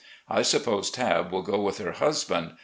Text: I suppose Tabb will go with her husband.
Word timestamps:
I 0.29 0.41
suppose 0.41 0.89
Tabb 0.89 1.31
will 1.31 1.43
go 1.43 1.61
with 1.61 1.77
her 1.77 1.91
husband. 1.91 2.53